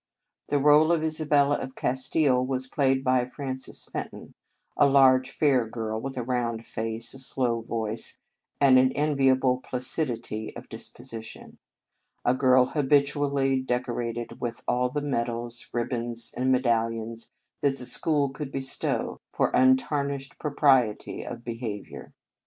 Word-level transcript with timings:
The 0.49 0.57
role 0.57 0.91
of 0.91 1.03
Isabella 1.03 1.57
of 1.59 1.75
Castile 1.75 2.43
was 2.43 2.65
played 2.65 3.03
by 3.03 3.23
Frances 3.27 3.85
Fenton, 3.85 4.33
a 4.75 4.87
large, 4.89 5.29
fair 5.29 5.67
girl, 5.69 6.01
with 6.01 6.17
a 6.17 6.23
round 6.23 6.65
face, 6.65 7.13
a 7.13 7.19
slow 7.19 7.61
voice, 7.61 8.17
and 8.59 8.79
an 8.79 8.91
enviable 8.93 9.59
placidity 9.59 10.55
of 10.55 10.67
dis 10.69 10.89
position; 10.89 11.59
a 12.25 12.33
girl 12.33 12.65
habitually 12.65 13.61
decorated 13.61 14.41
with 14.41 14.63
all 14.67 14.89
the 14.89 15.03
medals, 15.03 15.67
ribbons, 15.71 16.33
and 16.35 16.51
me 16.51 16.57
dallions 16.61 17.29
that 17.61 17.77
the 17.77 17.85
school 17.85 18.29
could 18.29 18.51
bestow 18.51 19.19
for 19.31 19.51
untarnished 19.53 20.39
propriety 20.39 21.23
of 21.23 21.43
beha 21.43 21.83
viour. 21.83 22.13